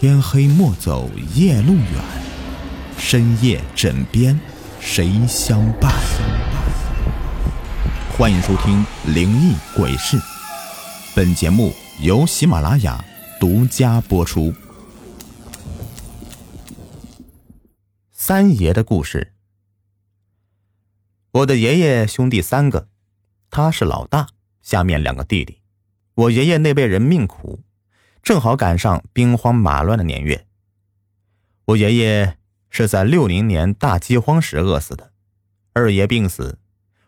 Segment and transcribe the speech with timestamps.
[0.00, 2.04] 天黑莫走夜路远，
[2.96, 4.38] 深夜枕边
[4.78, 5.92] 谁相伴？
[8.16, 10.16] 欢迎收听《灵异鬼事》，
[11.16, 13.04] 本节目由喜马拉雅
[13.40, 14.54] 独家播出。
[18.12, 19.32] 三爷的故事。
[21.32, 22.86] 我的爷爷兄弟三个，
[23.50, 24.28] 他是老大，
[24.62, 25.58] 下面两个弟弟。
[26.14, 27.64] 我爷爷那辈人命苦。
[28.22, 30.46] 正好赶上兵荒马乱的年月。
[31.66, 32.38] 我爷爷
[32.70, 35.12] 是在六零年大饥荒时饿死的，
[35.72, 36.58] 二爷病死，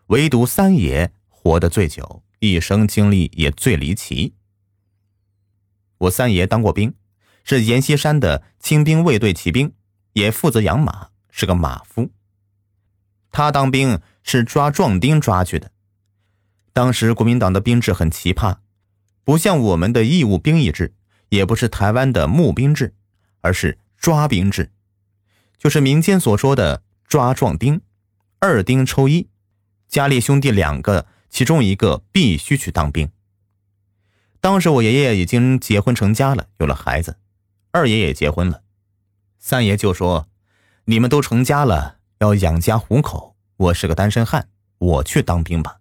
[0.07, 4.35] 唯独三爷活得最久，一生经历也最离奇。
[5.97, 6.93] 我三爷当过兵，
[7.43, 9.73] 是阎锡山的亲兵卫队骑兵，
[10.13, 12.11] 也负责养马，是个马夫。
[13.31, 15.71] 他当兵是抓壮丁抓去的。
[16.73, 18.57] 当时国民党的兵制很奇葩，
[19.23, 20.93] 不像我们的义务兵役制。
[21.31, 22.93] 也不是台湾的募兵制，
[23.39, 24.69] 而是抓兵制，
[25.57, 27.79] 就是民间所说的抓壮丁，
[28.39, 29.29] 二丁抽一，
[29.87, 33.09] 家里兄弟两个，其中一个必须去当兵。
[34.41, 37.17] 当时我爷爷已经结婚成家了，有了孩子，
[37.71, 38.63] 二爷也结婚了，
[39.39, 40.27] 三爷就说
[40.85, 45.77] ：“你们都成家了，要养家糊口，我是个单身汉，我去当兵吧。”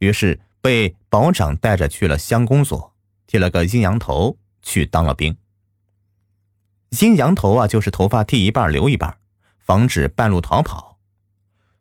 [0.00, 2.89] 于是被保长带着去了乡公所。
[3.30, 5.36] 剃了个阴阳头去当了兵。
[6.98, 9.18] 阴阳头啊，就是头发剃一半留一半，
[9.60, 10.98] 防止半路逃跑。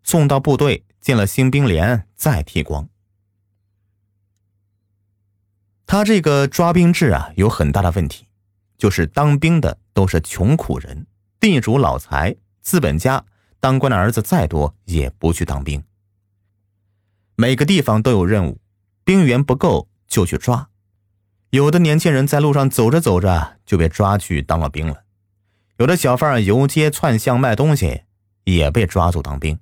[0.04, 2.88] 送到部队进了新兵连再剃光。
[5.88, 8.28] 他这个抓兵制啊，有很大的问题，
[8.78, 11.08] 就是当兵的都是穷苦人、
[11.40, 13.26] 地主老财、资本家，
[13.60, 15.84] 当官的儿子再多也不去当兵。
[17.34, 18.62] 每个地方都有任务，
[19.04, 20.70] 兵员不够就去抓。
[21.52, 25.04] 有的年轻人在路上走着走着就被抓去当了兵了，
[25.78, 28.04] 有的小贩游街串巷卖东西
[28.44, 29.58] 也被抓走当兵，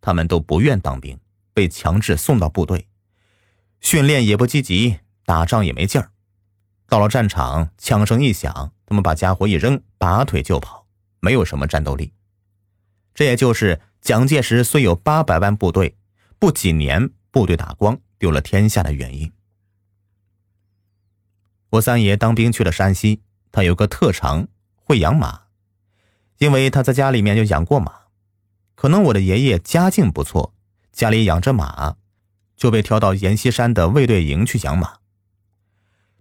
[0.00, 1.18] 他们都不愿当兵，
[1.52, 2.86] 被强制送到部队，
[3.80, 6.12] 训练也不积极，打仗也没劲儿，
[6.86, 10.86] 到了战场枪声一响，他们把家伙一扔，拔腿就跑，
[11.18, 12.12] 没有什么战斗力。
[13.14, 15.96] 这也就是蒋介石虽有八百万部队，
[16.38, 19.32] 不几年部队打光，丢了天下的原因。
[21.70, 23.22] 我三爷当兵去了山西，
[23.52, 25.42] 他有个特长，会养马，
[26.38, 28.00] 因为他在家里面就养过马。
[28.74, 30.54] 可能我的爷爷家境不错，
[30.90, 31.96] 家里养着马，
[32.56, 34.94] 就被调到阎锡山的卫队营去养马。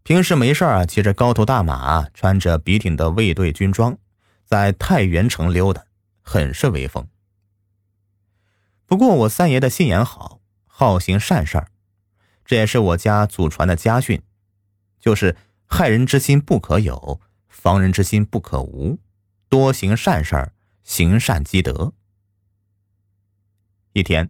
[0.04, 3.98] 平时没事啊，骑着高头大马，穿着笔挺的卫队军装，
[4.46, 5.84] 在太原城溜达，
[6.22, 7.08] 很是威风。
[8.86, 11.68] 不过我三爷的心眼好，好行善事儿，
[12.46, 14.22] 这也是我家祖传的家训。
[15.00, 19.00] 就是害人之心不可有，防人之心不可无，
[19.48, 21.94] 多行善事儿，行善积德。
[23.94, 24.30] 一天，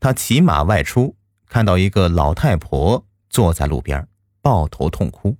[0.00, 4.08] 他骑马外出，看到一个老太婆坐在路边，
[4.40, 5.38] 抱头痛哭，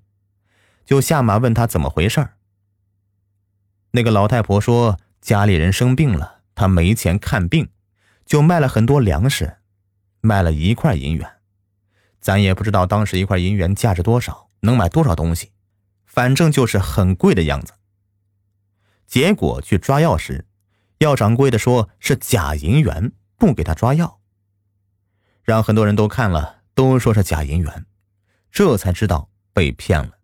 [0.85, 2.37] 就下马问他怎么回事儿。
[3.93, 7.69] 那个老太婆说家里人生病了，她没钱看病，
[8.25, 9.59] 就卖了很多粮食，
[10.21, 11.41] 卖了一块银元，
[12.21, 14.49] 咱也不知道当时一块银元价值多少。
[14.63, 15.53] 能买多少东西？
[16.05, 17.75] 反正就是很贵的样子。
[19.07, 20.47] 结果去抓药时，
[20.99, 24.21] 药掌柜的说是假银元，不给他抓药。
[25.43, 27.87] 让很多人都看了，都说是假银元，
[28.51, 30.19] 这才知道被骗了。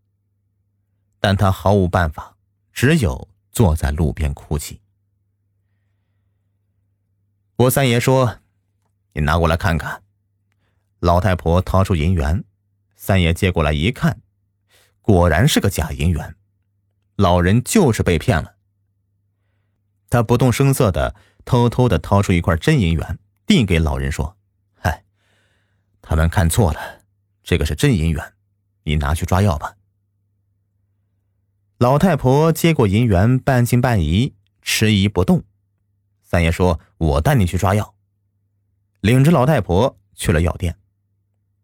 [1.21, 2.37] 但他毫无办法，
[2.73, 4.81] 只有坐在路边哭泣。
[7.57, 8.39] 我三爷说
[9.15, 10.03] ：“你拿过来看看。”
[11.01, 12.45] 老太婆掏出银元，
[12.95, 14.21] 三爷接过来一看。
[15.09, 16.37] 果然是个假银元，
[17.17, 18.57] 老人就是被骗了。
[20.11, 24.37] 他不动声色的偷偷的掏出一块真银元，递给老人说
[24.79, 25.05] ：“嗨，
[26.03, 27.01] 他们看错了，
[27.43, 28.35] 这个是真银元，
[28.83, 29.77] 你拿去抓药吧。”
[31.81, 35.43] 老太婆接过银元，半信半疑，迟疑不动。
[36.23, 37.95] 三爷说：“我带你去抓药。”
[39.01, 40.77] 领着老太婆去了药店，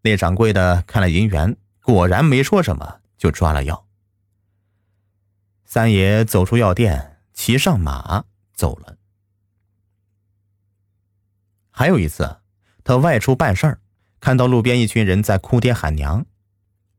[0.01, 3.03] 那掌柜的看了银元，果然没说什么。
[3.17, 3.87] 就抓了药。
[5.65, 8.99] 三爷走出药店，骑上马走了。
[11.71, 12.41] 还有一次，
[12.85, 13.81] 他外出办事儿，
[14.21, 16.27] 看到路边一群人在哭爹喊娘，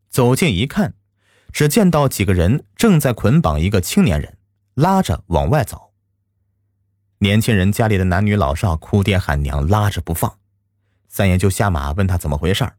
[0.09, 0.95] 走近一看，
[1.53, 4.37] 只见到几个人正在捆绑一个青年人，
[4.73, 5.93] 拉着往外走。
[7.19, 10.39] 年轻人家里的男女老少哭爹喊娘，拉着不放。
[11.07, 12.69] 三爷就下马问他怎么回事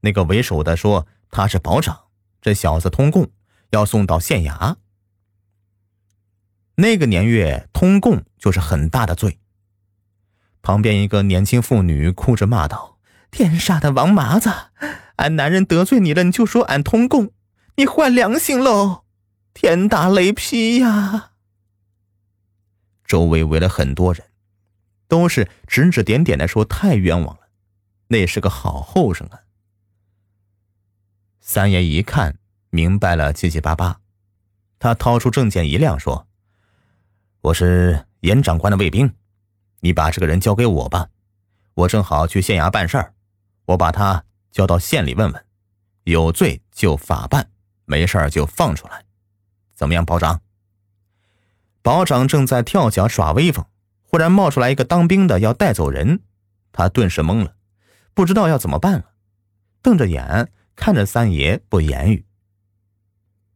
[0.00, 2.05] 那个为首的说他是保长。
[2.46, 3.32] 这小子通共，
[3.70, 4.76] 要送到县衙。
[6.76, 9.40] 那个年月，通共就是很大的罪。
[10.62, 13.00] 旁边一个年轻妇女哭着骂道
[13.32, 14.48] ：“天杀的王麻子，
[15.16, 17.32] 俺男人得罪你了，你就说俺通共，
[17.78, 19.02] 你坏良心喽！
[19.52, 21.32] 天打雷劈呀！”
[23.04, 24.22] 周围围了很多人，
[25.08, 27.48] 都是指指点点的说：“太冤枉了，
[28.06, 29.40] 那是个好后生啊。”
[31.48, 32.38] 三爷一看
[32.70, 34.00] 明白了，结结巴巴，
[34.80, 36.26] 他掏出证件一亮说。
[37.40, 39.14] 我是严长官的卫兵，
[39.78, 41.08] 你把这个人交给我吧。
[41.74, 43.14] 我正好去县衙办事儿，
[43.66, 45.44] 我把他交到县里问问，
[46.02, 47.48] 有罪就法办，
[47.84, 49.04] 没事儿就放出来，
[49.72, 50.40] 怎么样，保长？
[51.80, 53.64] 保长正在跳脚耍威风，
[54.02, 56.22] 忽然冒出来一个当兵的要带走人，
[56.72, 57.54] 他顿时懵了，
[58.14, 59.12] 不知道要怎么办了，
[59.80, 62.24] 瞪着眼看着三爷不言语。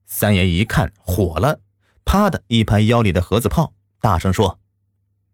[0.07, 1.61] 三爷一看火了，
[2.05, 3.75] 啪的一拍腰里的盒子炮。
[4.01, 4.59] 大声说：“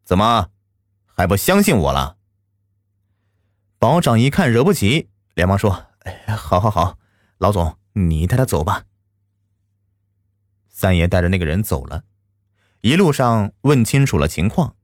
[0.05, 0.50] 怎么
[1.06, 2.19] 还不相信我了？”
[3.79, 6.99] 保长一看惹不起，连忙说：“哎，好好好，
[7.38, 8.85] 老总，你带他走吧。”
[10.69, 12.05] 三爷带着那个人走了，
[12.81, 14.77] 一路上问清楚了情况，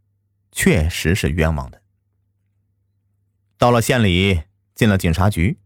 [0.53, 1.83] 确实是冤枉的。
[3.59, 4.43] 到了县里，
[4.75, 5.59] 进了警察局，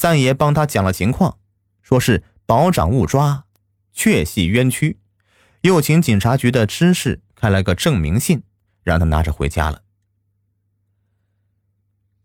[0.00, 1.38] 三爷帮他讲了情况，
[1.82, 3.44] 说是保长误抓，
[3.92, 4.98] 确系冤屈，
[5.60, 7.20] 又请警察局的知事。
[7.34, 8.42] 开了个证明信，
[8.82, 9.82] 让他拿着回家了。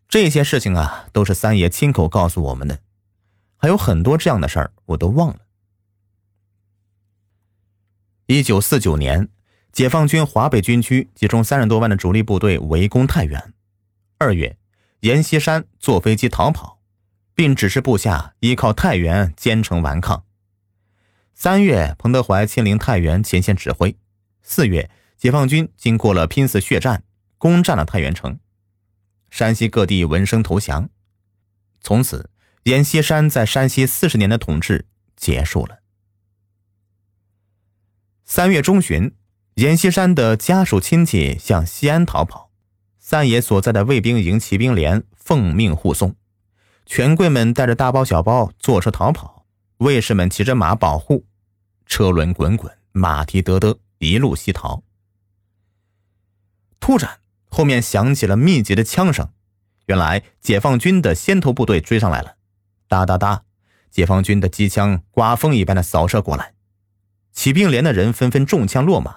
[0.08, 2.80] 这些事情啊，都是三爷亲口告诉我们的，
[3.58, 5.40] 还有很多这样的事儿，我都忘了。
[8.28, 9.28] 一九四九年，
[9.74, 13.54] 解放军华北军区集中三十多万的主力部队围攻太原。
[14.18, 14.58] 二月，
[15.02, 16.75] 阎锡山坐飞机逃跑，
[17.36, 20.26] 并指示部下依靠太原坚城顽抗。
[21.36, 23.96] 三月，彭德怀亲临太原前线指挥。
[24.42, 24.90] 四月。
[25.18, 27.06] 解放军经过了拼死血战，
[27.38, 28.38] 攻占了太原城，
[29.30, 30.90] 山西各地闻声投降。
[31.80, 32.30] 从此，
[32.64, 34.86] 阎锡山在山西四十年的统治
[35.16, 35.80] 结束了。
[38.26, 39.16] 三月中旬，
[39.56, 42.52] 阎锡山的家属亲戚向西安逃跑，
[43.00, 46.18] 三爷所在的卫兵营骑兵连奉命护送，
[46.86, 49.46] 权贵们带着大包小包坐车逃跑，
[49.78, 51.26] 卫士们骑着马保护，
[51.86, 54.84] 车轮滚滚，马蹄嘚嘚，一路西逃。
[56.80, 59.30] 突然，后面响起了密集的枪声。
[59.88, 62.36] 原来，解放军的先头部队追上来了。
[62.88, 63.44] 哒哒哒，
[63.90, 66.54] 解放军的机枪刮风一般的扫射过来，
[67.32, 69.16] 骑兵连的人纷纷中枪落马。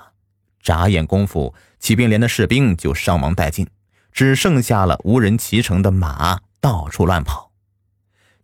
[0.63, 3.69] 眨眼功夫，骑兵连的士兵就伤亡殆尽，
[4.11, 7.48] 只剩下了无人骑乘的马到处乱跑。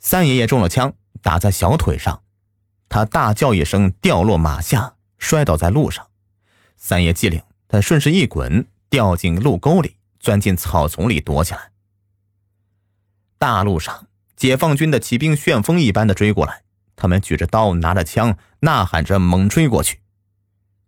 [0.04, 0.92] 三爷爷中了枪，
[1.22, 2.22] 打在小腿上，
[2.90, 6.06] 他大叫一声，掉落马下，摔倒在路上。
[6.76, 8.66] 三爷机灵，他顺势一滚。
[8.90, 11.72] 掉进路沟里，钻进草丛里躲起来。
[13.38, 14.06] 大路上，
[14.36, 16.62] 解放军的骑兵旋风一般的追过来，
[16.94, 20.00] 他们举着刀，拿着枪，呐喊着猛追过去。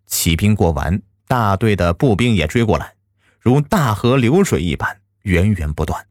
[0.07, 2.95] 骑兵过完，大队的步兵也追过来，
[3.41, 6.07] 如大河流水一般，源源不断。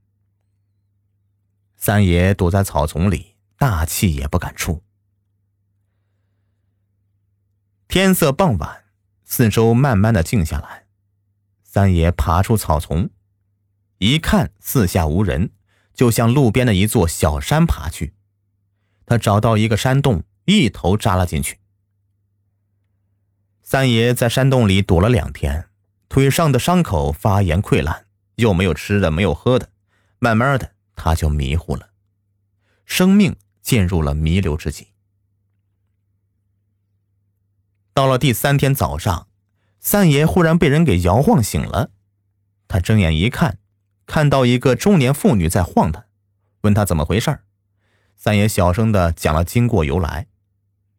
[1.86, 4.82] 三爷躲在草丛里，大气也不敢出。
[7.88, 8.86] 天色傍晚，
[9.24, 10.88] 四周慢慢的静下来。
[11.62, 13.12] 三爷爬出草丛，
[14.00, 15.52] 一看四下无人，
[15.94, 18.16] 就向路边的一座小山爬去。
[19.06, 21.60] 他找到一个山洞，一头扎了进去。
[23.62, 25.70] 三爷在山洞里躲了两天，
[26.10, 29.70] 腿上的伤口发炎溃烂，又没有吃的，没有喝的，
[30.18, 31.90] 慢慢的他就迷糊了，
[32.86, 34.88] 生命进入了弥留之际。
[37.94, 39.28] 到了第三天早上。
[39.88, 41.92] 三爷忽然被人给摇晃醒了，
[42.68, 43.60] 他睁眼一看，
[44.08, 46.08] 看到一个中年妇女在晃他，
[46.62, 47.42] 问他怎么回事
[48.16, 50.26] 三爷小声的讲了经过由来，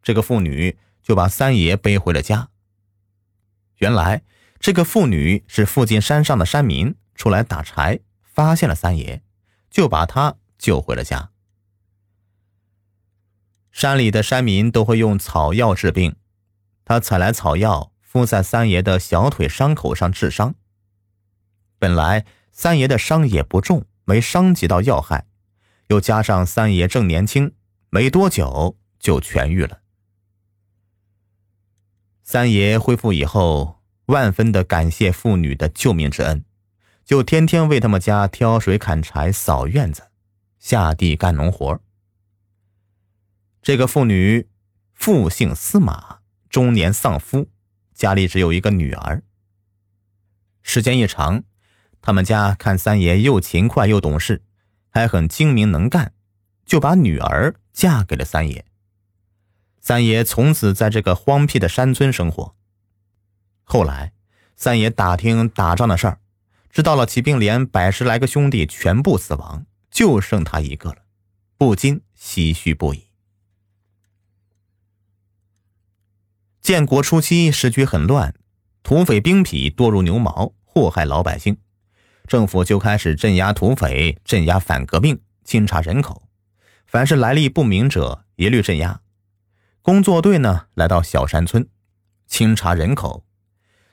[0.01, 2.47] 这个妇女就把三爷背回了家。
[3.79, 4.23] 原来
[4.57, 9.21] 这个妇女是附近山上的山民出来打柴，发现了三爷，
[9.69, 11.31] 就把他救回了家。
[13.71, 16.15] 山里的山民都会用草药治病，
[16.83, 17.91] 他采来草药。
[18.09, 20.55] 敷在三爷的小腿伤口上治伤。
[21.77, 25.27] 本来三爷的伤也不重，没伤及到要害，
[25.89, 27.53] 又加上三爷正年轻，
[27.89, 29.81] 没多久就痊愈了。
[32.23, 36.45] 三爷恢复以后，万分的感谢妇女的救命之恩，
[37.07, 40.09] 就天天为他们家挑水、砍柴、扫院子、
[40.59, 41.79] 下地干农活。
[43.61, 44.49] 这个妇女
[44.93, 47.47] 父姓司马，中年丧夫，
[47.93, 49.23] 家里只有一个女儿。
[50.61, 51.45] 时间一长，
[52.01, 54.43] 他们家看三爷又勤快又懂事，
[54.89, 56.11] 还很精明能干，
[56.65, 58.65] 就把女儿嫁给了三爷。
[59.79, 62.53] 三爷从此在这个荒僻的山村生活。
[63.63, 64.11] 后来，
[64.57, 66.19] 三爷打听打仗的事儿，
[66.77, 70.97] 知道了骑兵连百十来个兄弟全部死亡，就剩他一个了，
[71.57, 73.07] 不禁唏嘘不已。
[76.61, 78.35] 建国初期，时局很乱，
[78.83, 81.57] 土匪兵痞多如牛毛，祸害老百姓。
[82.27, 86.29] 政府就开始镇压土匪，镇压反革命，清查人口，
[86.85, 89.01] 凡是来历不明者，一律镇压。
[89.81, 91.67] 工作队呢，来到小山村，
[92.27, 93.25] 清查人口。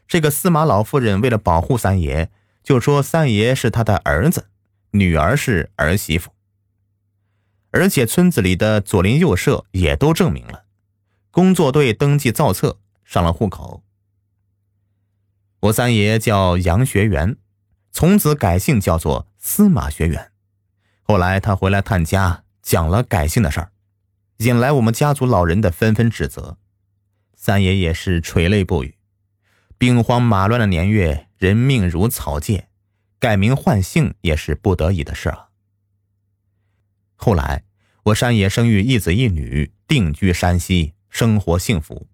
[0.07, 2.31] 这个司马老夫人为了保护三爷，
[2.65, 4.49] 就说三爷是他的儿子，
[4.91, 6.33] 女儿是儿媳妇。
[7.71, 10.65] 而且村子里的左邻右舍也都证明了。
[11.31, 13.83] 工作队登记造册，上了户口。
[15.61, 17.37] 我三爷叫杨学元，
[17.91, 20.31] 从此改姓叫做司马学元。
[21.03, 23.73] 后来他回来探家，讲了改姓的事儿，
[24.39, 26.57] 引来我们家族老人的纷纷指责。
[27.35, 28.97] 三爷也是垂泪不语。
[29.77, 32.69] 兵荒马乱的年月，人命如草芥，
[33.19, 35.49] 改名换姓也是不得已的事儿。
[37.17, 37.65] 后来
[38.05, 40.95] 我山野生育一子一女，定居山西。
[41.11, 42.09] 生活幸福，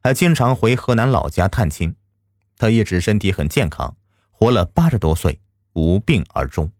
[0.00, 1.96] 还经常回河南老家探亲。
[2.56, 3.96] 他一直身体很健康，
[4.30, 5.40] 活了八十多岁，
[5.72, 6.70] 无病而终。